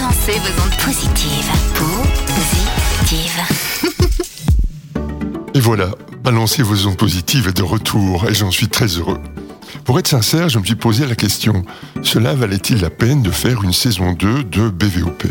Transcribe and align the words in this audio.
Balancez 0.00 0.32
vos 0.32 0.62
ondes 0.62 0.78
positives. 0.82 1.50
Et 5.52 5.60
voilà, 5.60 5.90
balancer 6.24 6.62
vos 6.62 6.86
ondes 6.86 6.96
positives 6.96 7.48
est 7.48 7.56
de 7.56 7.62
retour 7.62 8.26
et 8.26 8.34
j'en 8.34 8.50
suis 8.50 8.68
très 8.68 8.86
heureux. 8.86 9.20
Pour 9.84 9.98
être 9.98 10.08
sincère, 10.08 10.48
je 10.48 10.58
me 10.58 10.64
suis 10.64 10.74
posé 10.74 11.06
la 11.06 11.14
question, 11.14 11.64
cela 12.02 12.34
valait-il 12.34 12.80
la 12.80 12.88
peine 12.88 13.20
de 13.20 13.30
faire 13.30 13.62
une 13.62 13.74
saison 13.74 14.12
2 14.12 14.44
de 14.44 14.70
BVOP 14.70 15.24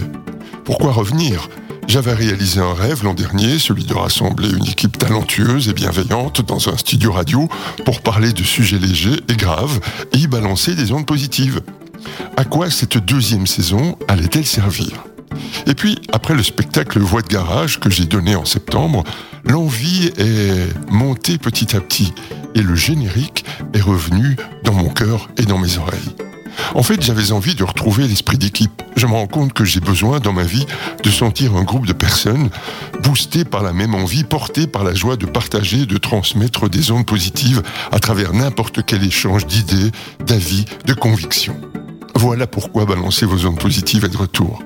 Pourquoi 0.66 0.92
revenir? 0.92 1.50
J'avais 1.88 2.14
réalisé 2.14 2.60
un 2.60 2.76
rêve 2.76 3.04
l'an 3.04 3.16
dernier, 3.16 3.58
celui 3.58 3.86
de 3.86 3.94
rassembler 3.96 4.50
une 4.52 4.68
équipe 4.68 5.00
talentueuse 5.00 5.70
et 5.70 5.74
bienveillante 5.74 6.46
dans 6.46 6.70
un 6.70 6.78
studio 6.78 7.12
radio 7.12 7.50
pour 7.86 8.02
parler 8.02 8.34
de 8.34 8.44
sujets 8.44 8.78
légers 8.78 9.20
et 9.30 9.36
graves 9.36 9.80
et 10.14 10.18
y 10.18 10.28
balancer 10.28 10.76
des 10.76 10.92
ondes 10.92 11.08
positives. 11.08 11.62
À 12.38 12.44
quoi 12.44 12.70
cette 12.70 12.98
deuxième 12.98 13.48
saison 13.48 13.98
allait-elle 14.08 14.46
servir? 14.46 15.04
Et 15.68 15.74
puis, 15.74 16.00
après 16.12 16.34
le 16.34 16.44
spectacle 16.44 17.00
Voix 17.00 17.22
de 17.22 17.28
garage 17.28 17.80
que 17.80 17.90
j'ai 17.90 18.06
donné 18.06 18.36
en 18.36 18.46
septembre, 18.46 19.04
l'envie 19.46 20.12
est 20.18 20.68
montée 20.90 21.38
petit 21.38 21.76
à 21.76 21.82
petit 21.82 22.14
et 22.56 22.62
le 22.62 22.76
générique 22.76 23.46
est 23.74 23.82
revenu 23.82 24.38
dans 24.64 24.74
mon 24.74 24.90
cœur 24.90 25.30
et 25.38 25.44
dans 25.44 25.58
mes 25.58 25.78
oreilles. 25.78 26.16
En 26.76 26.84
fait, 26.84 27.02
j'avais 27.02 27.32
envie 27.32 27.56
de 27.56 27.64
retrouver 27.64 28.08
l'esprit 28.08 28.38
d'équipe. 28.38 28.82
Je 28.96 29.06
me 29.06 29.14
rends 29.14 29.28
compte 29.28 29.54
que 29.54 29.64
j'ai 29.64 29.80
besoin 29.80 30.20
dans 30.20 30.34
ma 30.34 30.44
vie 30.44 30.66
de 31.04 31.10
sentir 31.10 31.56
un 31.56 31.64
groupe 31.64 31.86
de 31.86 31.94
personnes 31.94 32.50
boostés 33.04 33.46
par 33.46 33.64
la 33.64 33.74
même 33.74 33.96
envie, 33.96 34.24
portés 34.24 34.68
par 34.68 34.84
la 34.84 34.94
joie 34.94 35.16
de 35.16 35.26
partager, 35.26 35.86
de 35.86 35.98
transmettre 35.98 36.70
des 36.70 36.92
ondes 36.92 37.06
positives 37.06 37.64
à 37.92 38.00
travers 38.00 38.34
n'importe 38.34 38.84
quel 38.86 39.04
échange 39.04 39.46
d'idées, 39.46 39.92
d'avis, 40.26 40.66
de 40.86 40.94
convictions. 40.94 41.60
Voilà 42.22 42.48
pourquoi 42.48 42.84
balancer 42.84 43.26
vos 43.26 43.46
ondes 43.46 43.58
positives 43.58 44.04
est 44.04 44.10
de 44.10 44.18
retour. 44.18 44.62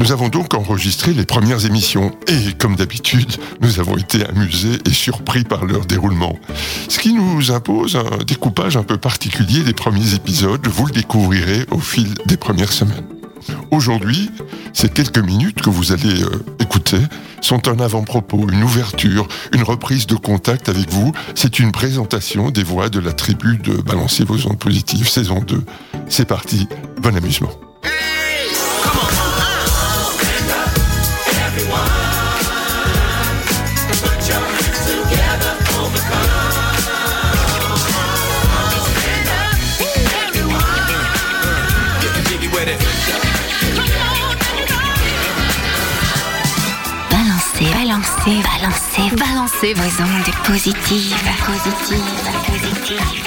Nous 0.00 0.10
avons 0.10 0.28
donc 0.28 0.52
enregistré 0.54 1.14
les 1.14 1.24
premières 1.24 1.64
émissions 1.64 2.10
et, 2.26 2.54
comme 2.58 2.74
d'habitude, 2.74 3.30
nous 3.60 3.78
avons 3.78 3.96
été 3.96 4.26
amusés 4.26 4.80
et 4.84 4.92
surpris 4.92 5.44
par 5.44 5.64
leur 5.64 5.86
déroulement. 5.86 6.36
Ce 6.88 6.98
qui 6.98 7.12
nous 7.12 7.52
impose 7.52 7.94
un 7.94 8.24
découpage 8.24 8.76
un 8.76 8.82
peu 8.82 8.96
particulier 8.96 9.62
des 9.62 9.74
premiers 9.74 10.14
épisodes, 10.14 10.66
vous 10.66 10.86
le 10.86 10.92
découvrirez 10.92 11.66
au 11.70 11.78
fil 11.78 12.14
des 12.26 12.36
premières 12.36 12.72
semaines. 12.72 13.21
Aujourd'hui, 13.70 14.30
ces 14.72 14.88
quelques 14.88 15.18
minutes 15.18 15.62
que 15.62 15.70
vous 15.70 15.92
allez 15.92 16.22
euh, 16.22 16.44
écouter 16.60 17.00
sont 17.40 17.68
un 17.68 17.78
avant-propos, 17.80 18.48
une 18.50 18.62
ouverture, 18.62 19.26
une 19.52 19.62
reprise 19.62 20.06
de 20.06 20.14
contact 20.14 20.68
avec 20.68 20.90
vous. 20.90 21.12
C'est 21.34 21.58
une 21.58 21.72
présentation 21.72 22.50
des 22.50 22.62
voix 22.62 22.88
de 22.88 23.00
la 23.00 23.12
tribu 23.12 23.58
de 23.58 23.74
Balancer 23.74 24.24
vos 24.24 24.46
ondes 24.46 24.58
positives, 24.58 25.08
saison 25.08 25.40
2. 25.40 25.62
C'est 26.08 26.26
parti, 26.26 26.68
bon 27.00 27.16
amusement. 27.16 27.50
Balancez 49.62 49.74
vos 49.74 50.02
ondes 50.02 50.34
positives. 50.44 51.14
Positives, 51.46 52.02
positives. 52.46 53.22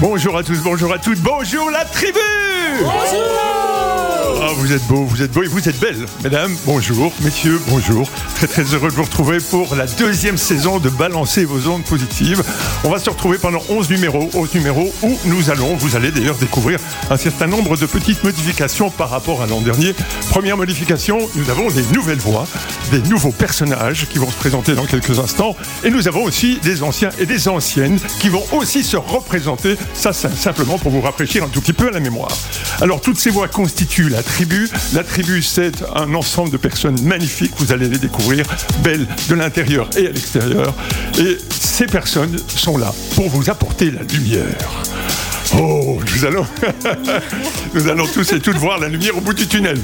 Bonjour 0.00 0.36
à 0.36 0.42
tous, 0.42 0.58
bonjour 0.62 0.92
à 0.92 0.98
toutes, 0.98 1.20
bonjour 1.20 1.70
la 1.70 1.84
tribu 1.86 2.20
Ah, 4.46 4.50
vous 4.56 4.74
êtes 4.74 4.86
beaux, 4.88 5.06
vous 5.06 5.22
êtes 5.22 5.32
beaux 5.32 5.42
et 5.42 5.46
vous 5.46 5.66
êtes 5.70 5.80
belles, 5.80 6.04
mesdames. 6.22 6.54
Bonjour, 6.66 7.10
messieurs, 7.22 7.58
bonjour. 7.68 8.06
Très 8.34 8.46
très 8.46 8.62
heureux 8.74 8.90
de 8.90 8.94
vous 8.94 9.04
retrouver 9.04 9.38
pour 9.38 9.74
la 9.74 9.86
deuxième 9.86 10.36
saison 10.36 10.78
de 10.80 10.90
Balancer 10.90 11.46
vos 11.46 11.66
ondes 11.70 11.84
positives. 11.84 12.44
On 12.84 12.90
va 12.90 12.98
se 12.98 13.08
retrouver 13.08 13.38
pendant 13.38 13.62
11 13.70 13.88
numéros, 13.88 14.28
11 14.34 14.54
numéros 14.54 14.92
où 15.02 15.18
nous 15.24 15.48
allons, 15.48 15.76
vous 15.76 15.96
allez 15.96 16.10
d'ailleurs 16.10 16.36
découvrir 16.36 16.78
un 17.08 17.16
certain 17.16 17.46
nombre 17.46 17.78
de 17.78 17.86
petites 17.86 18.22
modifications 18.22 18.90
par 18.90 19.08
rapport 19.08 19.40
à 19.40 19.46
l'an 19.46 19.62
dernier. 19.62 19.94
Première 20.28 20.58
modification, 20.58 21.20
nous 21.36 21.48
avons 21.48 21.70
des 21.70 21.84
nouvelles 21.94 22.18
voix, 22.18 22.46
des 22.90 23.00
nouveaux 23.08 23.32
personnages 23.32 24.06
qui 24.10 24.18
vont 24.18 24.30
se 24.30 24.36
présenter 24.36 24.74
dans 24.74 24.84
quelques 24.84 25.20
instants 25.20 25.56
et 25.84 25.90
nous 25.90 26.06
avons 26.06 26.22
aussi 26.22 26.58
des 26.62 26.82
anciens 26.82 27.10
et 27.18 27.24
des 27.24 27.48
anciennes 27.48 27.98
qui 28.20 28.28
vont 28.28 28.44
aussi 28.52 28.84
se 28.84 28.98
représenter. 28.98 29.78
Ça, 29.94 30.12
c'est 30.12 30.36
simplement 30.36 30.76
pour 30.76 30.90
vous 30.90 31.00
rafraîchir 31.00 31.44
un 31.44 31.48
tout 31.48 31.62
petit 31.62 31.72
peu 31.72 31.90
la 31.90 32.00
mémoire. 32.00 32.36
Alors, 32.82 33.00
toutes 33.00 33.18
ces 33.18 33.30
voix 33.30 33.48
constituent 33.48 34.10
la 34.10 34.22
La 34.92 35.04
tribu, 35.04 35.42
c'est 35.42 35.84
un 35.94 36.12
ensemble 36.12 36.50
de 36.50 36.56
personnes 36.56 37.00
magnifiques. 37.02 37.52
Vous 37.58 37.70
allez 37.70 37.88
les 37.88 37.98
découvrir, 37.98 38.44
belles 38.82 39.06
de 39.28 39.34
l'intérieur 39.36 39.88
et 39.96 40.08
à 40.08 40.10
l'extérieur. 40.10 40.74
Et 41.20 41.38
ces 41.50 41.86
personnes 41.86 42.36
sont 42.48 42.76
là 42.76 42.92
pour 43.14 43.28
vous 43.28 43.48
apporter 43.48 43.92
la 43.92 44.02
lumière. 44.02 44.58
Oh, 45.56 46.00
nous 46.12 46.24
allons, 46.24 46.44
nous 47.74 47.88
allons 47.88 48.06
tous 48.08 48.32
et 48.32 48.40
toutes 48.40 48.56
voir 48.56 48.80
la 48.80 48.88
lumière 48.88 49.16
au 49.16 49.20
bout 49.20 49.34
du 49.34 49.46
tunnel. 49.46 49.78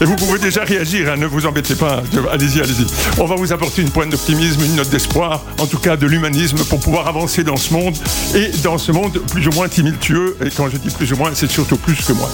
Et 0.00 0.04
vous 0.04 0.16
pouvez 0.16 0.40
déjà 0.40 0.64
réagir, 0.64 1.12
hein, 1.12 1.16
ne 1.16 1.26
vous 1.26 1.46
embêtez 1.46 1.76
pas. 1.76 2.02
Allez-y, 2.32 2.60
allez-y. 2.60 2.86
On 3.20 3.26
va 3.26 3.36
vous 3.36 3.52
apporter 3.52 3.82
une 3.82 3.90
pointe 3.90 4.10
d'optimisme, 4.10 4.64
une 4.64 4.74
note 4.74 4.90
d'espoir, 4.90 5.44
en 5.58 5.66
tout 5.66 5.78
cas 5.78 5.96
de 5.96 6.08
l'humanisme 6.08 6.58
pour 6.64 6.80
pouvoir 6.80 7.06
avancer 7.06 7.44
dans 7.44 7.56
ce 7.56 7.72
monde 7.72 7.96
et 8.34 8.48
dans 8.64 8.78
ce 8.78 8.90
monde 8.90 9.20
plus 9.30 9.46
ou 9.46 9.52
moins 9.52 9.68
tumultueux. 9.68 10.36
Et 10.44 10.50
quand 10.50 10.68
je 10.68 10.76
dis 10.76 10.90
plus 10.90 11.12
ou 11.12 11.16
moins, 11.16 11.30
c'est 11.34 11.50
surtout 11.50 11.76
plus 11.76 12.04
que 12.04 12.14
moi. 12.14 12.28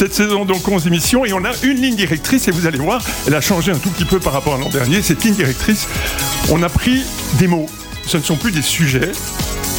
Cette 0.00 0.14
saison, 0.14 0.46
donc 0.46 0.66
11 0.66 0.86
émissions 0.86 1.26
et 1.26 1.34
on 1.34 1.44
a 1.44 1.50
une 1.62 1.78
ligne 1.78 1.94
directrice 1.94 2.48
et 2.48 2.52
vous 2.52 2.66
allez 2.66 2.78
voir, 2.78 3.02
elle 3.26 3.34
a 3.34 3.42
changé 3.42 3.70
un 3.70 3.76
tout 3.76 3.90
petit 3.90 4.06
peu 4.06 4.18
par 4.18 4.32
rapport 4.32 4.54
à 4.54 4.56
l'an 4.56 4.70
dernier. 4.70 5.02
Cette 5.02 5.22
ligne 5.22 5.34
directrice, 5.34 5.86
on 6.50 6.62
a 6.62 6.70
pris 6.70 7.02
des 7.38 7.46
mots. 7.46 7.68
Ce 8.06 8.16
ne 8.16 8.22
sont 8.22 8.36
plus 8.36 8.50
des 8.50 8.62
sujets, 8.62 9.12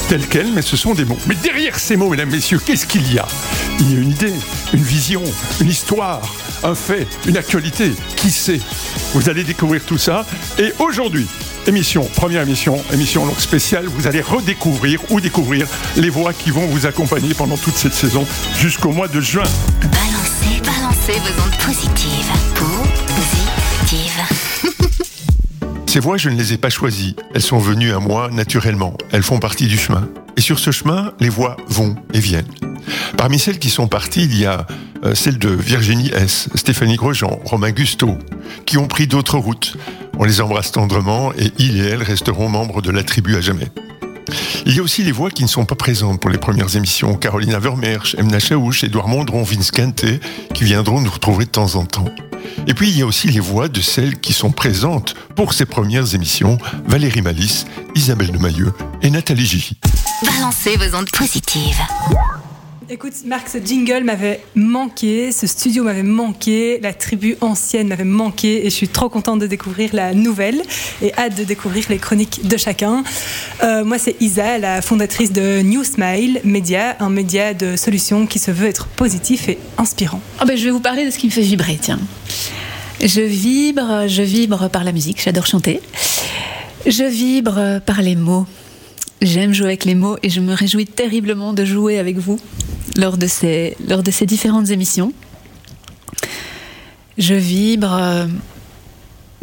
tels 0.10 0.28
quels, 0.28 0.52
mais 0.52 0.62
ce 0.62 0.78
sont 0.78 0.94
des 0.94 1.06
mots. 1.06 1.18
Mais 1.26 1.34
derrière 1.34 1.80
ces 1.80 1.96
mots, 1.96 2.08
mesdames, 2.08 2.30
messieurs, 2.30 2.60
qu'est-ce 2.64 2.86
qu'il 2.86 3.12
y 3.12 3.18
a? 3.18 3.28
Il 3.80 3.92
y 3.92 3.98
a 3.98 4.00
une 4.00 4.12
idée, 4.12 4.34
une 4.74 4.84
vision, 4.84 5.24
une 5.60 5.70
histoire, 5.70 6.22
un 6.64 6.76
fait, 6.76 7.08
une 7.26 7.38
actualité. 7.38 7.92
Qui 8.16 8.30
sait? 8.30 8.60
Vous 9.16 9.28
allez 9.28 9.44
découvrir 9.44 9.84
tout 9.84 9.98
ça. 9.98 10.28
Et 10.60 10.72
aujourd'hui, 10.78 11.26
émission, 11.68 12.04
première 12.16 12.42
émission, 12.42 12.82
émission 12.92 13.26
donc 13.26 13.40
spéciale, 13.40 13.86
vous 13.86 14.08
allez 14.08 14.22
redécouvrir 14.22 15.00
ou 15.10 15.20
découvrir 15.22 15.68
les 15.96 16.10
voix 16.10 16.34
qui 16.34 16.52
vont 16.52 16.66
vous 16.68 16.86
accompagner 16.86 17.34
pendant 17.34 17.58
toute 17.58 17.76
cette 17.76 17.94
saison 17.94 18.26
jusqu'au 18.58 18.92
mois 18.92 19.08
de 19.08 19.22
juin. 19.22 19.44
Balancez, 19.82 20.62
balancez 20.64 21.20
vos 21.20 21.44
ondes 21.44 21.58
positives. 21.66 22.32
Positives. 23.86 24.22
Ces 25.88 26.00
voix, 26.00 26.18
je 26.18 26.30
ne 26.30 26.38
les 26.38 26.54
ai 26.54 26.58
pas 26.58 26.70
choisies. 26.70 27.16
Elles 27.36 27.42
sont 27.42 27.60
venues 27.60 27.94
à 27.94 28.00
moi 28.00 28.30
naturellement. 28.32 28.98
Elles 29.12 29.24
font 29.24 29.40
partie 29.40 29.68
du 29.68 29.78
chemin. 29.78 30.08
Et 30.38 30.42
sur 30.42 30.58
ce 30.58 30.72
chemin, 30.72 31.14
les 31.20 31.30
voix 31.30 31.58
vont 31.68 31.96
et 32.14 32.20
viennent. 32.20 32.48
Parmi 33.18 33.40
celles 33.40 33.60
qui 33.60 33.70
sont 33.70 33.88
parties, 33.88 34.24
il 34.24 34.38
y 34.38 34.46
a 34.46 34.66
euh, 35.04 35.16
celle 35.16 35.38
de 35.38 35.50
Virginie 35.50 36.12
S., 36.14 36.50
Stéphanie 36.56 36.96
Grosjean, 36.96 37.40
Romain 37.44 37.72
Gusteau, 37.72 38.18
qui 38.66 38.78
ont 38.78 38.88
pris 38.88 39.08
d'autres 39.08 39.38
routes. 39.38 39.76
On 40.22 40.26
les 40.26 40.40
embrasse 40.40 40.72
tendrement 40.72 41.34
et 41.34 41.52
ils 41.58 41.82
et 41.82 41.90
elles 41.90 42.04
resteront 42.04 42.48
membres 42.48 42.84
de 42.84 42.92
la 42.92 43.04
tribu 43.04 43.36
à 43.38 43.42
jamais. 43.42 43.70
Il 44.68 44.76
y 44.76 44.80
a 44.80 44.84
aussi 44.84 45.04
les 45.04 45.12
voix 45.12 45.32
qui 45.32 45.42
ne 45.42 45.48
sont 45.48 45.66
pas 45.66 45.74
présentes 45.74 46.22
pour 46.22 46.30
les 46.30 46.38
premières 46.38 46.76
émissions. 46.76 47.16
Carolina 47.16 47.58
Vermeersch, 47.58 48.14
Emna 48.20 48.38
Chaouch, 48.38 48.84
Édouard 48.84 49.08
Mondron, 49.08 49.42
Vince 49.42 49.72
Quintet, 49.72 50.20
qui 50.54 50.64
viendront 50.64 51.02
nous 51.02 51.10
retrouver 51.10 51.46
de 51.46 51.50
temps 51.50 51.74
en 51.74 51.86
temps. 51.86 52.14
Et 52.68 52.76
puis 52.76 52.92
il 52.92 53.00
y 53.00 53.02
a 53.02 53.08
aussi 53.08 53.30
les 53.30 53.40
voix 53.40 53.68
de 53.68 53.82
celles 53.82 54.20
qui 54.20 54.34
sont 54.34 54.52
présentes 54.52 55.16
pour 55.36 55.56
ces 55.56 55.66
premières 55.66 56.14
émissions. 56.14 56.60
Valérie 56.86 57.24
Malice, 57.24 57.66
Isabelle 57.96 58.32
Demailleux 58.32 58.74
et 59.02 59.10
Nathalie 59.10 59.48
Gigi. 59.48 59.80
Balancez 60.24 60.78
vos 60.78 60.96
ondes 60.96 61.10
positives. 61.10 61.82
Écoute, 62.94 63.14
Marc, 63.26 63.48
ce 63.48 63.58
jingle 63.58 64.04
m'avait 64.04 64.42
manqué, 64.54 65.32
ce 65.32 65.48
studio 65.48 65.86
m'avait 65.86 66.04
manqué, 66.04 66.78
la 66.84 66.94
tribu 66.94 67.38
ancienne 67.40 67.88
m'avait 67.88 68.04
manqué 68.04 68.66
et 68.66 68.70
je 68.70 68.76
suis 68.76 68.90
trop 68.90 69.08
contente 69.08 69.40
de 69.40 69.48
découvrir 69.48 69.92
la 69.94 70.14
nouvelle 70.14 70.62
et 71.02 71.14
hâte 71.18 71.38
de 71.38 71.46
découvrir 71.46 71.86
les 71.88 72.00
chroniques 72.00 72.46
de 72.46 72.58
chacun. 72.58 73.06
Euh, 73.64 73.86
moi, 73.86 73.98
c'est 73.98 74.18
Isa, 74.20 74.58
la 74.58 74.82
fondatrice 74.82 75.32
de 75.32 75.62
New 75.62 75.86
Smile 75.86 76.42
Média, 76.44 76.98
un 77.00 77.10
média 77.10 77.54
de 77.54 77.78
solutions 77.78 78.28
qui 78.28 78.40
se 78.40 78.52
veut 78.52 78.68
être 78.68 78.88
positif 78.88 79.48
et 79.48 79.58
inspirant. 79.78 80.20
Ah 80.40 80.44
ben, 80.44 80.58
je 80.58 80.66
vais 80.66 80.72
vous 80.72 80.82
parler 80.82 81.06
de 81.06 81.12
ce 81.12 81.18
qui 81.18 81.28
me 81.28 81.32
fait 81.32 81.44
vibrer, 81.44 81.80
tiens. 81.82 82.00
Je 83.02 83.22
vibre, 83.22 84.10
je 84.10 84.22
vibre 84.22 84.70
par 84.70 84.84
la 84.84 84.92
musique, 84.92 85.22
j'adore 85.24 85.48
chanter. 85.48 85.80
Je 86.86 87.06
vibre 87.06 87.80
par 87.86 88.02
les 88.02 88.18
mots. 88.18 88.46
J'aime 89.22 89.54
jouer 89.54 89.68
avec 89.68 89.86
les 89.86 89.94
mots 89.94 90.18
et 90.24 90.30
je 90.30 90.42
me 90.42 90.54
réjouis 90.54 90.88
terriblement 90.88 91.54
de 91.54 91.64
jouer 91.64 92.00
avec 92.00 92.18
vous 92.18 92.40
lors 92.98 93.18
de 93.18 93.28
ces, 93.28 93.76
différentes 94.26 94.72
émissions. 94.72 95.14
Je 97.20 97.36
vibre 97.36 97.94
euh, 97.94 98.26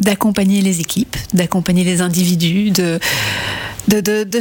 d'accompagner 0.01 0.61
les 0.61 0.81
équipes, 0.81 1.15
d'accompagner 1.33 1.85
les 1.85 2.01
individus, 2.01 2.71
de, 2.71 2.99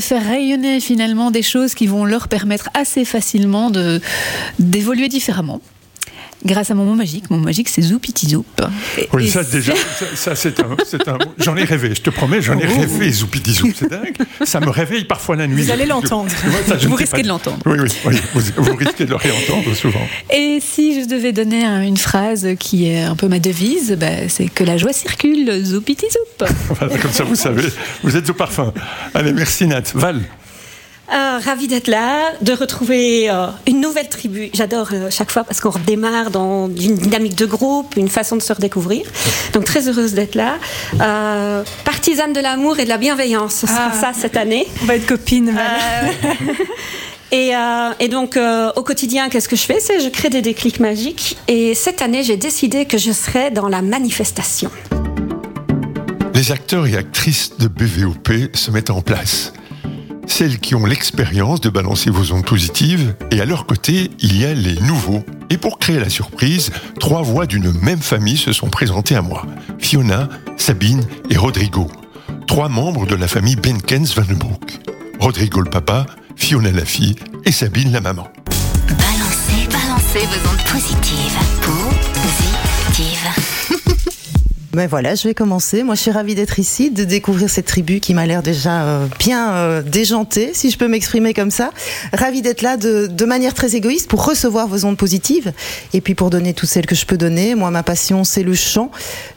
faire 0.00 0.26
rayonner 0.26 0.80
finalement 0.80 1.30
des 1.30 1.42
choses 1.42 1.74
qui 1.74 1.86
vont 1.86 2.04
leur 2.04 2.26
permettre 2.26 2.68
assez 2.74 3.04
facilement 3.04 3.70
d'évoluer 4.58 5.08
différemment 5.08 5.60
grâce 6.44 6.70
à 6.70 6.74
mon 6.74 6.84
mot 6.84 6.94
magique. 6.94 7.30
Mon 7.30 7.38
mot 7.38 7.44
magique, 7.44 7.68
c'est 7.68 7.82
Zoupitizoup. 7.82 8.44
Oui, 9.12 9.26
et 9.26 9.28
ça 9.28 9.42
déjà, 9.42 9.74
ça, 9.74 10.06
ça 10.14 10.36
c'est 10.36 10.60
un, 10.60 10.72
un, 11.12 11.18
J'en 11.38 11.56
ai 11.56 11.64
rêvé, 11.64 11.94
je 11.94 12.00
te 12.00 12.10
promets, 12.10 12.42
j'en 12.42 12.58
ai 12.58 12.66
oh. 12.68 12.80
rêvé, 12.80 13.10
Zoupitizoup, 13.10 13.72
c'est 13.74 13.90
dingue. 13.90 14.16
Ça 14.44 14.60
me 14.60 14.70
réveille 14.70 15.04
parfois 15.04 15.36
la 15.36 15.46
nuit. 15.46 15.62
Vous 15.62 15.70
allez 15.70 15.86
l'entendre. 15.86 16.30
Vous 16.86 16.94
risquez 16.94 17.22
de 17.22 17.28
l'entendre. 17.28 17.58
Oui, 17.66 17.78
oui, 17.80 17.88
oui 18.04 18.16
vous, 18.34 18.64
vous, 18.64 18.76
risquez 18.76 19.04
de 19.04 19.10
le 19.10 19.16
réentendre 19.16 19.74
souvent. 19.74 20.06
Et 20.32 20.58
si 20.60 21.02
je 21.02 21.08
devais 21.08 21.32
donner 21.32 21.64
une 21.64 21.96
phrase 21.96 22.48
qui 22.58 22.88
est 22.88 23.02
un 23.02 23.16
peu 23.16 23.28
ma 23.28 23.38
devise, 23.38 23.96
bah, 23.98 24.28
c'est 24.28 24.48
que 24.48 24.64
la 24.64 24.76
joie 24.76 24.92
circule, 24.92 25.64
Zoupitizoup. 25.64 26.18
Voilà, 26.70 26.98
comme 27.02 27.12
ça, 27.12 27.24
vous 27.24 27.34
savez, 27.34 27.64
vous 28.02 28.16
êtes 28.16 28.28
au 28.30 28.34
parfum. 28.34 28.72
Allez, 29.14 29.32
merci 29.32 29.66
Nat. 29.66 29.82
Val 29.94 30.22
euh, 31.12 31.38
Ravi 31.44 31.68
d'être 31.68 31.88
là, 31.88 32.32
de 32.42 32.52
retrouver 32.52 33.30
euh, 33.30 33.46
une 33.66 33.80
nouvelle 33.80 34.08
tribu. 34.08 34.50
J'adore 34.52 34.88
euh, 34.92 35.08
chaque 35.10 35.30
fois 35.30 35.44
parce 35.44 35.60
qu'on 35.60 35.70
redémarre 35.70 36.30
dans 36.30 36.68
une 36.68 36.96
dynamique 36.96 37.36
de 37.36 37.46
groupe, 37.46 37.96
une 37.96 38.08
façon 38.08 38.36
de 38.36 38.42
se 38.42 38.52
redécouvrir. 38.52 39.06
Donc 39.52 39.64
très 39.64 39.88
heureuse 39.88 40.14
d'être 40.14 40.34
là. 40.34 40.56
Euh, 41.00 41.64
partisane 41.84 42.32
de 42.32 42.40
l'amour 42.40 42.78
et 42.78 42.84
de 42.84 42.88
la 42.88 42.98
bienveillance, 42.98 43.54
ce 43.54 43.66
sera 43.66 43.90
ah. 43.92 44.00
ça 44.00 44.12
cette 44.14 44.36
année. 44.36 44.66
On 44.82 44.86
va 44.86 44.96
être 44.96 45.06
copines. 45.06 45.54
Et, 47.30 47.54
euh, 47.54 47.90
et, 48.00 48.08
donc, 48.08 48.36
euh, 48.36 48.72
au 48.76 48.82
quotidien, 48.82 49.28
qu'est-ce 49.28 49.48
que 49.48 49.56
je 49.56 49.62
fais? 49.62 49.80
C'est 49.80 50.00
je 50.00 50.08
crée 50.08 50.30
des 50.30 50.40
déclics 50.40 50.80
magiques. 50.80 51.36
Et 51.46 51.74
cette 51.74 52.00
année, 52.00 52.22
j'ai 52.22 52.36
décidé 52.38 52.86
que 52.86 52.96
je 52.96 53.12
serais 53.12 53.50
dans 53.50 53.68
la 53.68 53.82
manifestation. 53.82 54.70
Les 56.34 56.52
acteurs 56.52 56.86
et 56.86 56.96
actrices 56.96 57.58
de 57.58 57.68
BVOP 57.68 58.54
se 58.54 58.70
mettent 58.70 58.90
en 58.90 59.02
place 59.02 59.52
celles 60.28 60.58
qui 60.58 60.74
ont 60.74 60.86
l'expérience 60.86 61.60
de 61.60 61.68
balancer 61.68 62.10
vos 62.10 62.32
ondes 62.32 62.44
positives, 62.44 63.14
et 63.30 63.40
à 63.40 63.44
leur 63.44 63.66
côté, 63.66 64.10
il 64.20 64.38
y 64.38 64.44
a 64.44 64.54
les 64.54 64.78
nouveaux. 64.80 65.24
Et 65.50 65.56
pour 65.56 65.78
créer 65.78 65.98
la 65.98 66.10
surprise, 66.10 66.70
trois 67.00 67.22
voix 67.22 67.46
d'une 67.46 67.72
même 67.80 68.00
famille 68.00 68.36
se 68.36 68.52
sont 68.52 68.68
présentées 68.68 69.16
à 69.16 69.22
moi. 69.22 69.46
Fiona, 69.78 70.28
Sabine 70.56 71.02
et 71.30 71.36
Rodrigo. 71.36 71.90
Trois 72.46 72.68
membres 72.68 73.06
de 73.06 73.14
la 73.14 73.28
famille 73.28 73.56
Benkens 73.56 74.14
Vandenbroek. 74.14 74.78
Rodrigo 75.18 75.60
le 75.60 75.70
papa, 75.70 76.06
Fiona 76.36 76.70
la 76.70 76.84
fille 76.84 77.16
et 77.44 77.52
Sabine 77.52 77.92
la 77.92 78.00
maman. 78.00 78.28
Balancez, 78.88 79.68
balancez 79.70 80.26
vos 80.26 80.50
ondes. 80.50 80.58
Positives. 80.70 81.87
Ben 84.72 84.86
voilà, 84.86 85.14
je 85.14 85.26
vais 85.26 85.32
commencer. 85.32 85.82
Moi, 85.82 85.94
je 85.94 86.02
suis 86.02 86.10
ravie 86.10 86.34
d'être 86.34 86.58
ici, 86.58 86.90
de 86.90 87.04
découvrir 87.04 87.48
cette 87.48 87.64
tribu 87.64 88.00
qui 88.00 88.12
m'a 88.12 88.26
l'air 88.26 88.42
déjà 88.42 88.82
euh, 88.82 89.06
bien 89.18 89.54
euh, 89.54 89.80
déjantée, 89.80 90.50
si 90.52 90.70
je 90.70 90.76
peux 90.76 90.88
m'exprimer 90.88 91.32
comme 91.32 91.50
ça. 91.50 91.70
Ravie 92.12 92.42
d'être 92.42 92.60
là 92.60 92.76
de, 92.76 93.24
manière 93.24 93.54
très 93.54 93.76
égoïste 93.76 94.08
pour 94.08 94.26
recevoir 94.26 94.68
vos 94.68 94.84
ondes 94.84 94.98
positives 94.98 95.52
et 95.94 96.02
puis 96.02 96.14
pour 96.14 96.28
donner 96.28 96.52
toutes 96.52 96.68
celles 96.68 96.84
que 96.84 96.94
je 96.94 97.06
peux 97.06 97.16
donner. 97.16 97.54
Moi, 97.54 97.70
ma 97.70 97.82
passion, 97.82 98.24
c'est 98.24 98.42
le 98.42 98.52
chant. 98.52 98.90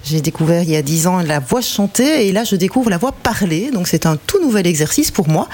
J'ai 0.04 0.20
découvert 0.20 0.64
il 0.64 0.70
y 0.70 0.76
a 0.76 0.82
dix 0.82 1.08
ans 1.08 1.22
la 1.22 1.40
voix 1.40 1.62
chantée 1.62 2.28
et 2.28 2.34
là, 2.34 2.44
je 2.44 2.58
découvre 2.58 2.90
la 2.90 2.98
voix 2.98 3.14
parlée. 3.14 3.72
Donc, 3.72 3.88
c'est 3.88 4.06
un 4.06 4.18
tout 4.18 4.42
nouvel 4.42 4.68
exercice 4.68 5.12
pour 5.12 5.30
moi. 5.30 5.48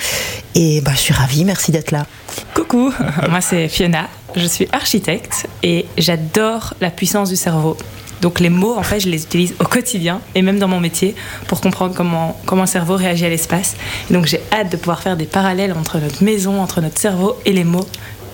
Et 0.56 0.82
bah, 0.82 0.92
je 0.96 1.02
suis 1.02 1.14
ravie. 1.14 1.46
Merci 1.46 1.72
d'être 1.72 1.92
là. 1.92 2.08
Coucou, 2.56 2.92
moi, 3.30 3.42
c'est 3.42 3.68
Fiona. 3.68 4.08
Je 4.36 4.48
suis 4.48 4.68
architecte 4.72 5.46
et 5.62 5.86
j'adore 6.00 6.74
la 6.82 6.90
puissance 6.90 7.30
du 7.30 7.36
cerveau. 7.36 7.78
Donc 8.22 8.40
les 8.40 8.50
mots, 8.50 8.76
en 8.78 8.84
fait, 8.84 9.00
je 9.00 9.10
les 9.10 9.24
utilise 9.24 9.56
au 9.60 9.66
quotidien 9.66 10.22
et 10.36 10.42
même 10.42 10.60
dans 10.60 10.68
mon 10.68 10.80
métier 10.80 11.16
pour 11.48 11.62
comprendre 11.62 11.94
comment, 11.96 12.40
comment 12.46 12.64
le 12.64 12.68
cerveau 12.68 12.96
réagit 12.96 13.26
à 13.26 13.30
l'espace. 13.30 13.76
Et 14.10 14.14
donc 14.14 14.26
j'ai 14.26 14.42
hâte 14.52 14.72
de 14.72 14.78
pouvoir 14.78 15.02
faire 15.02 15.18
des 15.18 15.26
parallèles 15.26 15.74
entre 15.74 16.00
notre 16.00 16.24
maison, 16.24 16.62
entre 16.62 16.82
notre 16.82 17.00
cerveau 17.00 17.38
et 17.46 17.54
les 17.54 17.64
mots. 17.64 17.88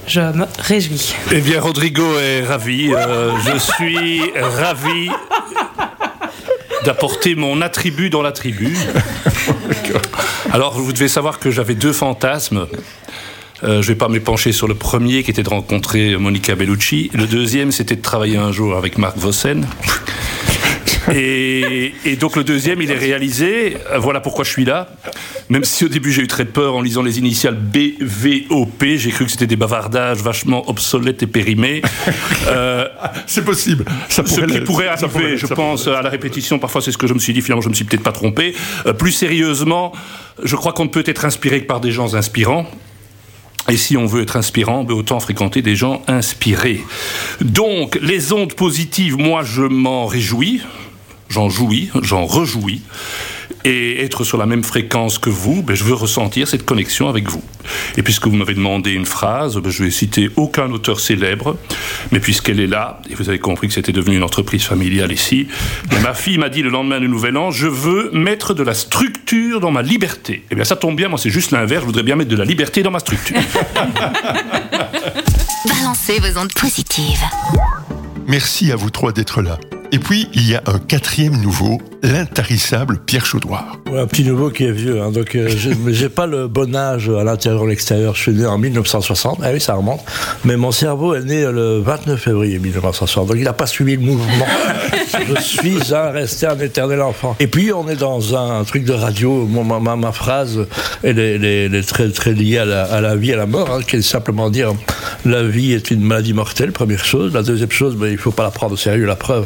Je 0.05 0.19
me 0.19 0.45
réjouis. 0.59 1.13
Eh 1.31 1.39
bien, 1.39 1.61
Rodrigo 1.61 2.03
est 2.19 2.43
ravi. 2.43 2.93
Euh, 2.93 3.31
je 3.39 3.57
suis 3.57 4.21
ravi 4.35 5.09
d'apporter 6.83 7.35
mon 7.35 7.61
attribut 7.61 8.09
dans 8.09 8.21
la 8.21 8.33
tribu. 8.33 8.75
Alors, 10.51 10.73
vous 10.73 10.91
devez 10.91 11.07
savoir 11.07 11.39
que 11.39 11.51
j'avais 11.51 11.75
deux 11.75 11.93
fantasmes. 11.93 12.67
Euh, 13.63 13.81
je 13.81 13.89
ne 13.89 13.93
vais 13.93 13.95
pas 13.95 14.09
m'épancher 14.09 14.51
sur 14.51 14.67
le 14.67 14.75
premier 14.75 15.23
qui 15.23 15.31
était 15.31 15.43
de 15.43 15.49
rencontrer 15.49 16.17
Monica 16.17 16.55
Bellucci. 16.55 17.09
Le 17.13 17.27
deuxième, 17.27 17.71
c'était 17.71 17.95
de 17.95 18.01
travailler 18.01 18.37
un 18.37 18.51
jour 18.51 18.75
avec 18.75 18.97
Marc 18.97 19.17
Vossen. 19.17 19.65
Et, 21.11 21.93
et, 22.05 22.15
donc 22.15 22.37
le 22.37 22.45
deuxième, 22.45 22.81
il 22.81 22.89
est 22.89 22.97
réalisé. 22.97 23.75
Voilà 23.97 24.21
pourquoi 24.21 24.45
je 24.45 24.49
suis 24.49 24.63
là. 24.63 24.87
Même 25.49 25.63
si 25.65 25.83
au 25.83 25.89
début 25.89 26.11
j'ai 26.11 26.21
eu 26.21 26.27
très 26.27 26.45
peur 26.45 26.75
en 26.75 26.81
lisant 26.81 27.03
les 27.03 27.19
initiales 27.19 27.55
BVOP, 27.55 28.85
j'ai 28.95 29.11
cru 29.11 29.25
que 29.25 29.31
c'était 29.31 29.47
des 29.47 29.55
bavardages 29.55 30.19
vachement 30.19 30.69
obsolètes 30.69 31.23
et 31.23 31.27
périmés. 31.27 31.81
Euh, 32.47 32.87
c'est 33.25 33.45
possible. 33.45 33.85
Ça 34.09 34.23
ce 34.25 34.41
qui 34.41 34.59
pourrait 34.61 34.87
arriver, 34.87 35.07
pourrait, 35.07 35.37
je 35.37 35.47
pense, 35.47 35.87
à 35.87 36.01
la 36.01 36.09
répétition. 36.09 36.59
Parfois, 36.59 36.81
c'est 36.81 36.91
ce 36.91 36.97
que 36.97 37.07
je 37.07 37.13
me 37.13 37.19
suis 37.19 37.33
dit. 37.33 37.41
Finalement, 37.41 37.61
je 37.61 37.69
me 37.69 37.73
suis 37.73 37.85
peut-être 37.85 38.03
pas 38.03 38.11
trompé. 38.11 38.53
Euh, 38.85 38.93
plus 38.93 39.11
sérieusement, 39.11 39.93
je 40.43 40.55
crois 40.55 40.73
qu'on 40.73 40.83
ne 40.83 40.89
peut 40.89 41.03
être 41.05 41.25
inspiré 41.25 41.61
que 41.61 41.65
par 41.65 41.79
des 41.79 41.91
gens 41.91 42.15
inspirants. 42.15 42.67
Et 43.69 43.77
si 43.77 43.95
on 43.95 44.05
veut 44.05 44.23
être 44.23 44.35
inspirant, 44.35 44.83
ben 44.83 44.93
autant 44.93 45.19
fréquenter 45.19 45.61
des 45.61 45.75
gens 45.75 46.01
inspirés. 46.07 46.81
Donc, 47.41 47.97
les 48.01 48.33
ondes 48.33 48.53
positives, 48.53 49.17
moi, 49.17 49.43
je 49.43 49.61
m'en 49.61 50.05
réjouis, 50.05 50.61
j'en 51.29 51.49
jouis, 51.49 51.89
j'en 52.01 52.25
rejouis 52.25 52.81
et 53.65 54.03
être 54.03 54.23
sur 54.23 54.37
la 54.37 54.45
même 54.45 54.63
fréquence 54.63 55.17
que 55.17 55.29
vous, 55.29 55.63
ben, 55.63 55.75
je 55.75 55.83
veux 55.83 55.93
ressentir 55.93 56.47
cette 56.47 56.65
connexion 56.65 57.09
avec 57.09 57.29
vous. 57.29 57.43
Et 57.97 58.03
puisque 58.03 58.27
vous 58.27 58.35
m'avez 58.35 58.53
demandé 58.53 58.91
une 58.91 59.05
phrase, 59.05 59.57
ben, 59.57 59.69
je 59.69 59.83
vais 59.83 59.91
citer 59.91 60.29
aucun 60.35 60.71
auteur 60.71 60.99
célèbre, 60.99 61.57
mais 62.11 62.19
puisqu'elle 62.19 62.59
est 62.59 62.67
là, 62.67 63.01
et 63.09 63.15
vous 63.15 63.29
avez 63.29 63.39
compris 63.39 63.67
que 63.67 63.73
c'était 63.73 63.91
devenu 63.91 64.17
une 64.17 64.23
entreprise 64.23 64.63
familiale 64.63 65.11
ici, 65.11 65.47
ben, 65.89 66.01
ma 66.01 66.13
fille 66.13 66.37
m'a 66.37 66.49
dit 66.49 66.61
le 66.61 66.69
lendemain 66.69 66.99
du 66.99 67.07
Nouvel 67.07 67.37
An, 67.37 67.51
je 67.51 67.67
veux 67.67 68.11
mettre 68.11 68.53
de 68.53 68.63
la 68.63 68.73
structure 68.73 69.59
dans 69.59 69.71
ma 69.71 69.81
liberté. 69.81 70.43
Eh 70.51 70.55
bien 70.55 70.63
ça 70.63 70.75
tombe 70.75 70.95
bien, 70.95 71.09
moi 71.09 71.17
c'est 71.17 71.29
juste 71.29 71.51
l'inverse, 71.51 71.81
je 71.81 71.87
voudrais 71.87 72.03
bien 72.03 72.15
mettre 72.15 72.31
de 72.31 72.35
la 72.37 72.45
liberté 72.45 72.83
dans 72.83 72.91
ma 72.91 72.99
structure. 72.99 73.37
Balancez 75.65 76.19
vos 76.19 76.37
ondes 76.39 76.53
positives. 76.53 77.23
Merci 78.27 78.71
à 78.71 78.75
vous 78.75 78.89
trois 78.89 79.11
d'être 79.11 79.41
là. 79.41 79.57
Et 79.91 79.99
puis, 79.99 80.27
il 80.33 80.49
y 80.49 80.55
a 80.55 80.63
un 80.65 80.79
quatrième 80.79 81.39
nouveau, 81.39 81.79
l'intarissable 82.03 82.99
Pierre 83.05 83.25
Chaudoir. 83.25 83.79
Ouais, 83.89 83.99
un 83.99 84.07
petit 84.07 84.23
nouveau 84.23 84.49
qui 84.49 84.65
est 84.65 84.71
vieux, 84.71 85.01
hein, 85.01 85.11
donc 85.11 85.35
euh, 85.35 85.49
j'ai 85.87 86.09
pas 86.09 86.27
le 86.27 86.47
bon 86.47 86.75
âge 86.75 87.09
à 87.09 87.23
l'intérieur 87.23 87.61
ou 87.61 87.65
à 87.65 87.69
l'extérieur. 87.69 88.13
Je 88.15 88.21
suis 88.21 88.31
né 88.33 88.45
en 88.45 88.57
1960, 88.57 89.39
ah 89.41 89.49
oui, 89.53 89.61
ça 89.61 89.73
remonte. 89.73 90.01
Mais 90.43 90.57
mon 90.57 90.71
cerveau 90.71 91.15
est 91.15 91.23
né 91.23 91.43
le 91.43 91.79
29 91.79 92.19
février 92.19 92.59
1960, 92.59 93.27
donc 93.29 93.37
il 93.37 93.43
n'a 93.45 93.53
pas 93.53 93.67
suivi 93.67 93.95
le 93.95 94.01
mouvement. 94.01 94.45
je 95.27 95.41
suis 95.41 95.93
un, 95.93 96.11
resté 96.11 96.45
un 96.45 96.59
éternel 96.59 97.01
enfant. 97.01 97.35
Et 97.39 97.47
puis, 97.47 97.71
on 97.71 97.87
est 97.87 97.95
dans 97.95 98.35
un 98.35 98.63
truc 98.65 98.83
de 98.83 98.93
radio. 98.93 99.45
ma, 99.45 99.79
ma, 99.79 99.95
ma, 99.95 100.11
phrase, 100.11 100.67
elle 101.03 101.19
est, 101.19 101.35
elle 101.35 101.75
est, 101.75 101.87
très, 101.87 102.09
très 102.09 102.33
liée 102.33 102.57
à 102.57 102.65
la, 102.65 102.83
à 102.83 102.99
la 102.99 103.15
vie, 103.15 103.31
à 103.31 103.37
la 103.37 103.45
mort, 103.45 103.71
hein, 103.71 103.79
qui 103.87 103.97
est 103.97 104.01
simplement 104.01 104.49
dire 104.49 104.73
la 105.25 105.43
vie 105.43 105.71
est 105.71 105.89
une 105.89 106.01
maladie 106.01 106.33
mortelle, 106.33 106.73
première 106.73 107.05
chose. 107.05 107.33
La 107.33 107.43
deuxième 107.43 107.71
chose, 107.71 107.95
ben, 107.95 108.07
il 108.07 108.13
ne 108.13 108.17
faut 108.17 108.31
pas 108.31 108.43
la 108.43 108.51
prendre 108.51 108.73
au 108.73 108.77
sérieux, 108.77 109.05
la 109.05 109.15
preuve 109.15 109.45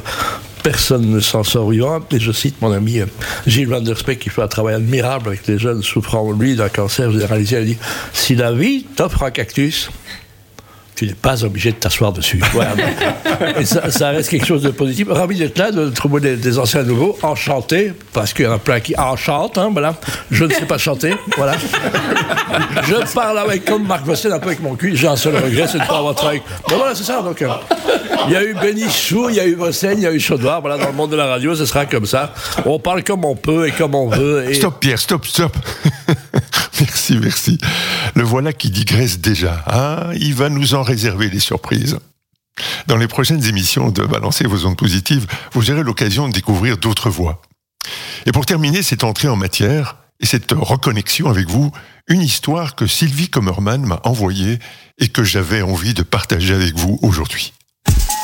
personne 0.68 1.10
ne 1.10 1.22
s'en 1.22 1.46
sort 1.46 1.70
vivant. 1.70 2.02
Et 2.12 2.20
je 2.20 2.34
cite 2.34 2.62
mon 2.62 2.74
ami 2.74 3.00
euh, 3.00 3.06
Gilles 3.46 3.70
Van 3.70 3.80
der 3.80 3.98
Speck 3.98 4.20
qui 4.20 4.30
fait 4.30 4.42
un 4.42 4.50
travail 4.50 4.76
admirable 4.76 5.30
avec 5.30 5.48
les 5.48 5.58
jeunes 5.58 5.82
souffrant, 5.82 6.30
lui, 6.34 6.58
d'un 6.58 6.68
cancer 6.68 7.10
généralisé. 7.10 7.62
Il 7.62 7.66
dit 7.68 7.78
Si 8.12 8.36
la 8.36 8.52
vie 8.52 8.84
t'offre 8.84 9.24
un 9.24 9.32
cactus, 9.32 9.90
tu 10.98 11.06
n'es 11.06 11.14
pas 11.14 11.44
obligé 11.46 11.72
de 11.72 11.76
t'asseoir 11.76 12.12
dessus. 12.12 12.42
et 13.60 13.66
ça, 13.66 14.10
reste 14.10 14.32
quelque 14.32 14.48
chose 14.48 14.64
de 14.64 14.72
positif. 14.72 15.08
Ravi 15.12 15.38
d'être 15.38 15.60
là, 15.60 15.70
de 15.70 15.90
trouver 15.92 16.22
des, 16.22 16.36
des, 16.36 16.58
anciens 16.58 16.82
nouveaux, 16.82 17.16
enchantés, 17.22 17.94
parce 18.14 18.34
qu'il 18.34 18.46
y 18.46 18.48
en 18.48 18.54
a 18.54 18.58
plein 18.58 18.80
qui 18.80 18.98
enchantent, 18.98 19.60
hein, 19.60 19.70
voilà. 19.72 19.94
Je 20.32 20.46
ne 20.46 20.52
sais 20.52 20.66
pas 20.66 20.80
chanter, 20.80 21.14
voilà. 21.38 21.54
Je 22.84 23.14
parle 23.14 23.38
avec, 23.38 23.64
comme 23.66 23.86
Marc 23.86 24.06
Vossen, 24.06 24.32
un 24.32 24.40
peu 24.40 24.48
avec 24.48 24.60
mon 24.60 24.76
cul. 24.76 24.96
J'ai 24.96 25.08
un 25.08 25.16
seul 25.16 25.36
regret, 25.36 25.68
c'est 25.68 25.78
de 25.78 25.84
ne 25.84 25.88
pas 25.88 26.00
avoir 26.00 26.16
travaillé. 26.16 26.42
Mais 26.68 26.76
voilà, 26.76 26.96
c'est 26.96 27.04
ça. 27.04 27.22
Donc, 27.22 27.44
euh, 27.44 27.50
il 28.28 28.34
y 28.34 28.36
a 28.36 28.44
eu 28.44 28.56
Bénichou, 28.56 29.30
il 29.30 29.36
y 29.36 29.40
a 29.40 29.46
eu 29.46 29.54
Vossen, 29.54 30.00
il 30.00 30.04
y 30.04 30.08
a 30.08 30.12
eu 30.12 30.20
Chaudoir. 30.20 30.62
Voilà, 30.62 30.78
dans 30.78 30.88
le 30.88 30.94
monde 30.94 31.12
de 31.12 31.16
la 31.16 31.28
radio, 31.28 31.54
ce 31.54 31.68
sera 31.68 31.86
comme 31.86 32.08
ça. 32.08 32.34
On 32.66 32.80
parle 32.80 33.04
comme 33.04 33.24
on 33.24 33.36
peut 33.36 33.68
et 33.68 33.72
comme 33.72 33.94
on 33.94 34.08
veut. 34.08 34.50
Et... 34.50 34.56
Stop, 34.56 34.80
Pierre, 34.80 34.98
stop, 34.98 35.28
stop. 35.28 35.56
Merci, 37.16 37.20
merci. 37.20 37.58
Le 38.16 38.24
voilà 38.24 38.54
qui 38.54 38.70
digresse 38.70 39.20
déjà. 39.20 39.64
Hein 39.68 40.12
il 40.16 40.34
va 40.34 40.50
nous 40.50 40.74
en 40.74 40.84
réserver 40.84 41.30
des 41.30 41.40
surprises. 41.40 41.98
Dans 42.88 42.98
les 42.98 43.08
prochaines 43.08 43.44
émissions 43.46 43.90
de 43.90 44.04
Balancer 44.04 44.46
vos 44.46 44.66
ondes 44.66 44.78
positives, 44.78 45.28
vous 45.54 45.70
aurez 45.72 45.84
l'occasion 45.84 46.28
de 46.28 46.34
découvrir 46.34 46.78
d'autres 46.78 47.10
voix. 47.10 47.42
Et 48.26 48.32
pour 48.32 48.46
terminer 48.46 48.82
cette 48.82 49.04
entrée 49.04 49.28
en 49.28 49.36
matière, 49.36 49.98
et 50.20 50.26
cette 50.26 50.52
reconnexion 50.52 51.30
avec 51.30 51.48
vous, 51.48 51.72
une 52.08 52.22
histoire 52.22 52.76
que 52.76 52.88
Sylvie 52.88 53.30
Kommerman 53.30 53.86
m'a 53.86 54.02
envoyée 54.04 54.58
et 54.98 55.10
que 55.10 55.24
j'avais 55.24 55.62
envie 55.62 55.94
de 55.94 56.02
partager 56.02 56.56
avec 56.56 56.76
vous 56.76 56.98
aujourd'hui. 57.04 57.54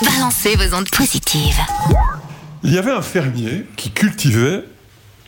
Balancez 0.02 0.56
vos 0.56 0.76
ondes 0.76 0.90
positives. 0.90 1.60
Il 2.64 2.74
y 2.74 2.80
avait 2.80 2.92
un 2.92 3.04
fermier 3.04 3.66
qui 3.78 3.92
cultivait 3.92 4.64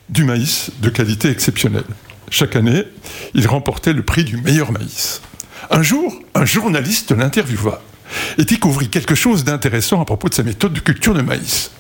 du 0.10 0.24
maïs 0.24 0.72
de 0.80 0.90
qualité 0.90 1.30
exceptionnelle. 1.30 1.84
Chaque 2.30 2.56
année, 2.56 2.84
il 3.34 3.48
remportait 3.48 3.94
le 3.94 4.04
prix 4.04 4.24
du 4.24 4.38
meilleur 4.38 4.72
maïs. 4.72 5.22
Un 5.70 5.84
jour, 5.84 6.14
un 6.34 6.46
journaliste 6.46 7.12
l'interviewa 7.12 7.82
et 8.38 8.46
découvrit 8.46 8.90
quelque 8.90 9.16
chose 9.16 9.44
d'intéressant 9.44 10.02
à 10.02 10.06
propos 10.06 10.30
de 10.30 10.34
sa 10.34 10.44
méthode 10.44 10.74
de 10.74 10.80
culture 10.80 11.14
de 11.14 11.22
maïs. 11.22 11.72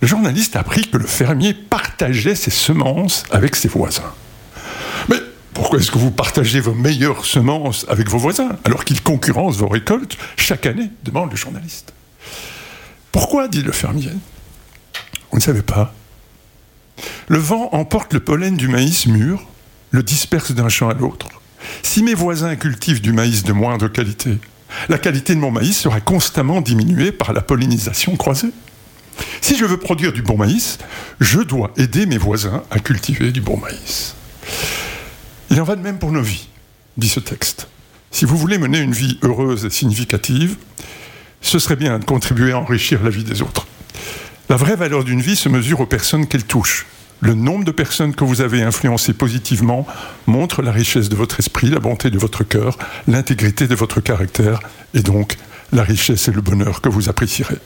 Le 0.00 0.06
journaliste 0.06 0.56
apprit 0.56 0.88
que 0.88 0.96
le 0.96 1.06
fermier 1.06 1.54
partageait 1.54 2.34
ses 2.34 2.50
semences 2.50 3.24
avec 3.30 3.56
ses 3.56 3.68
voisins. 3.68 4.14
Mais 5.08 5.16
pourquoi 5.54 5.80
est-ce 5.80 5.90
que 5.90 5.98
vous 5.98 6.12
partagez 6.12 6.60
vos 6.60 6.74
meilleures 6.74 7.24
semences 7.24 7.84
avec 7.88 8.08
vos 8.08 8.18
voisins 8.18 8.56
alors 8.64 8.84
qu'ils 8.84 9.02
concurrencent 9.02 9.56
vos 9.56 9.68
récoltes 9.68 10.16
chaque 10.36 10.66
année? 10.66 10.90
demande 11.02 11.30
le 11.30 11.36
journaliste. 11.36 11.92
Pourquoi? 13.10 13.48
dit 13.48 13.62
le 13.62 13.72
fermier. 13.72 14.10
Vous 15.32 15.38
ne 15.38 15.42
savez 15.42 15.62
pas. 15.62 15.92
Le 17.28 17.38
vent 17.38 17.68
emporte 17.72 18.14
le 18.14 18.20
pollen 18.20 18.56
du 18.56 18.68
maïs 18.68 19.06
mûr, 19.06 19.46
le 19.90 20.02
disperse 20.02 20.52
d'un 20.52 20.70
champ 20.70 20.88
à 20.88 20.94
l'autre. 20.94 21.28
Si 21.82 22.02
mes 22.02 22.14
voisins 22.14 22.56
cultivent 22.56 23.02
du 23.02 23.12
maïs 23.12 23.42
de 23.42 23.52
moindre 23.52 23.88
qualité, 23.88 24.38
la 24.88 24.98
qualité 24.98 25.34
de 25.34 25.40
mon 25.40 25.50
maïs 25.50 25.76
sera 25.76 26.00
constamment 26.00 26.62
diminuée 26.62 27.12
par 27.12 27.34
la 27.34 27.42
pollinisation 27.42 28.16
croisée. 28.16 28.50
Si 29.42 29.58
je 29.58 29.66
veux 29.66 29.76
produire 29.76 30.14
du 30.14 30.22
bon 30.22 30.38
maïs, 30.38 30.78
je 31.20 31.40
dois 31.40 31.70
aider 31.76 32.06
mes 32.06 32.16
voisins 32.16 32.62
à 32.70 32.78
cultiver 32.78 33.30
du 33.30 33.42
bon 33.42 33.58
maïs. 33.58 34.14
Il 35.50 35.60
en 35.60 35.64
va 35.64 35.76
de 35.76 35.82
même 35.82 35.98
pour 35.98 36.12
nos 36.12 36.22
vies, 36.22 36.48
dit 36.96 37.08
ce 37.10 37.20
texte. 37.20 37.68
Si 38.10 38.24
vous 38.24 38.38
voulez 38.38 38.56
mener 38.56 38.78
une 38.78 38.92
vie 38.92 39.18
heureuse 39.22 39.66
et 39.66 39.70
significative, 39.70 40.56
ce 41.42 41.58
serait 41.58 41.76
bien 41.76 41.98
de 41.98 42.04
contribuer 42.06 42.52
à 42.52 42.58
enrichir 42.58 43.02
la 43.02 43.10
vie 43.10 43.24
des 43.24 43.42
autres. 43.42 43.66
La 44.48 44.56
vraie 44.56 44.76
valeur 44.76 45.04
d'une 45.04 45.20
vie 45.20 45.36
se 45.36 45.50
mesure 45.50 45.80
aux 45.80 45.86
personnes 45.86 46.26
qu'elle 46.26 46.44
touche. 46.44 46.86
Le 47.20 47.34
nombre 47.34 47.64
de 47.64 47.72
personnes 47.72 48.14
que 48.14 48.24
vous 48.24 48.40
avez 48.40 48.62
influencées 48.62 49.12
positivement 49.12 49.86
montre 50.26 50.62
la 50.62 50.70
richesse 50.70 51.08
de 51.08 51.16
votre 51.16 51.40
esprit, 51.40 51.68
la 51.68 51.80
bonté 51.80 52.10
de 52.10 52.18
votre 52.18 52.44
cœur, 52.44 52.78
l'intégrité 53.08 53.66
de 53.66 53.74
votre 53.74 54.00
caractère, 54.00 54.60
et 54.94 55.02
donc 55.02 55.36
la 55.72 55.82
richesse 55.82 56.28
et 56.28 56.32
le 56.32 56.40
bonheur 56.40 56.80
que 56.80 56.88
vous 56.88 57.08
apprécierez. 57.08 57.58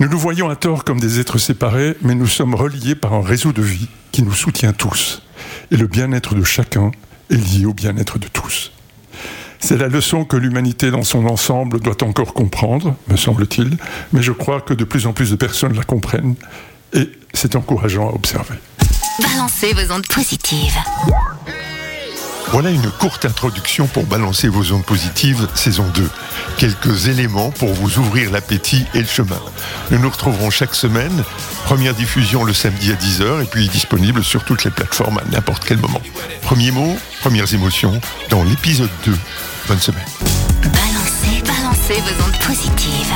Nous 0.00 0.08
nous 0.08 0.18
voyons 0.18 0.48
à 0.48 0.56
tort 0.56 0.84
comme 0.84 1.00
des 1.00 1.20
êtres 1.20 1.38
séparés, 1.38 1.96
mais 2.02 2.14
nous 2.14 2.26
sommes 2.26 2.54
reliés 2.54 2.94
par 2.94 3.12
un 3.12 3.22
réseau 3.22 3.52
de 3.52 3.62
vie 3.62 3.88
qui 4.12 4.22
nous 4.22 4.32
soutient 4.32 4.72
tous. 4.72 5.22
Et 5.70 5.76
le 5.76 5.86
bien-être 5.86 6.34
de 6.34 6.44
chacun 6.44 6.90
est 7.30 7.36
lié 7.36 7.66
au 7.66 7.74
bien-être 7.74 8.18
de 8.18 8.28
tous. 8.28 8.72
C'est 9.60 9.76
la 9.76 9.88
leçon 9.88 10.24
que 10.24 10.36
l'humanité 10.36 10.90
dans 10.90 11.02
son 11.02 11.26
ensemble 11.26 11.80
doit 11.80 12.02
encore 12.04 12.32
comprendre, 12.32 12.96
me 13.08 13.16
semble-t-il, 13.16 13.76
mais 14.12 14.22
je 14.22 14.32
crois 14.32 14.60
que 14.60 14.72
de 14.72 14.84
plus 14.84 15.06
en 15.06 15.12
plus 15.12 15.30
de 15.30 15.36
personnes 15.36 15.74
la 15.74 15.82
comprennent 15.82 16.36
et 16.94 17.10
c'est 17.34 17.56
encourageant 17.56 18.08
à 18.08 18.12
observer. 18.12 18.56
Balancez 19.22 19.72
vos 19.72 19.92
ondes 19.92 20.06
positives. 20.06 20.78
Voilà 22.50 22.70
une 22.70 22.90
courte 22.90 23.26
introduction 23.26 23.86
pour 23.86 24.04
balancer 24.06 24.48
vos 24.48 24.72
ondes 24.72 24.84
positives, 24.84 25.46
saison 25.54 25.84
2. 25.94 26.08
Quelques 26.56 27.08
éléments 27.08 27.50
pour 27.50 27.74
vous 27.74 27.98
ouvrir 27.98 28.30
l'appétit 28.30 28.86
et 28.94 29.00
le 29.00 29.06
chemin. 29.06 29.38
Nous 29.90 29.98
nous 29.98 30.08
retrouverons 30.08 30.48
chaque 30.50 30.74
semaine. 30.74 31.24
Première 31.64 31.94
diffusion 31.94 32.44
le 32.44 32.54
samedi 32.54 32.90
à 32.90 32.94
10h 32.94 33.42
et 33.42 33.46
puis 33.46 33.68
disponible 33.68 34.24
sur 34.24 34.44
toutes 34.44 34.64
les 34.64 34.70
plateformes 34.70 35.18
à 35.18 35.24
n'importe 35.30 35.64
quel 35.66 35.76
moment. 35.78 36.00
Premier 36.42 36.70
mot, 36.70 36.96
premières 37.20 37.52
émotions 37.52 38.00
dans 38.30 38.42
l'épisode 38.44 38.90
2. 39.04 39.14
Bonne 39.68 39.80
semaine. 39.80 40.06
Balancez, 40.62 41.42
balancez 41.44 42.00
vos 42.00 42.24
ondes 42.24 42.38
positives. 42.46 43.12